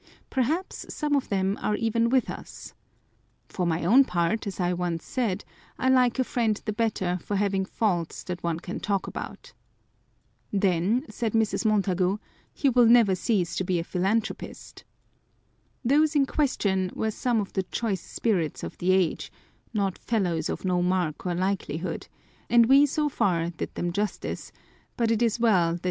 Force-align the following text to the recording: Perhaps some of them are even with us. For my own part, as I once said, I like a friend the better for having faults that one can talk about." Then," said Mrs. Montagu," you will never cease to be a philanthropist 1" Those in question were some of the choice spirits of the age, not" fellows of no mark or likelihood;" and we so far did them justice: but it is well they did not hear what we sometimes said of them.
Perhaps 0.31 0.91
some 0.91 1.15
of 1.15 1.29
them 1.29 1.59
are 1.61 1.75
even 1.75 2.09
with 2.09 2.27
us. 2.27 2.73
For 3.47 3.67
my 3.67 3.85
own 3.85 4.03
part, 4.03 4.47
as 4.47 4.59
I 4.59 4.73
once 4.73 5.05
said, 5.05 5.45
I 5.77 5.89
like 5.89 6.17
a 6.17 6.23
friend 6.23 6.59
the 6.65 6.73
better 6.73 7.19
for 7.21 7.35
having 7.35 7.65
faults 7.65 8.23
that 8.23 8.41
one 8.41 8.59
can 8.61 8.79
talk 8.79 9.05
about." 9.05 9.53
Then," 10.65 11.05
said 11.07 11.33
Mrs. 11.33 11.65
Montagu," 11.67 12.17
you 12.63 12.71
will 12.71 12.87
never 12.87 13.13
cease 13.13 13.55
to 13.57 13.63
be 13.63 13.77
a 13.77 13.83
philanthropist 13.83 14.85
1" 15.83 15.99
Those 15.99 16.15
in 16.15 16.25
question 16.25 16.89
were 16.95 17.11
some 17.11 17.39
of 17.39 17.53
the 17.53 17.61
choice 17.61 18.01
spirits 18.01 18.63
of 18.63 18.79
the 18.79 18.93
age, 18.93 19.31
not" 19.71 19.99
fellows 20.09 20.49
of 20.49 20.65
no 20.65 20.81
mark 20.81 21.27
or 21.27 21.35
likelihood;" 21.35 22.07
and 22.49 22.65
we 22.65 22.87
so 22.87 23.07
far 23.07 23.51
did 23.51 23.75
them 23.75 23.93
justice: 23.93 24.51
but 24.97 25.11
it 25.11 25.21
is 25.21 25.21
well 25.21 25.21
they 25.21 25.21
did 25.21 25.21
not 25.21 25.21
hear 25.21 25.21
what 25.21 25.21
we 25.21 25.27
sometimes 25.27 25.33
said 25.35 25.69
of 25.75 25.79
them. 25.79 25.79